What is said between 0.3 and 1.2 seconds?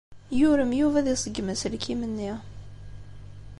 Yurem Yuba ad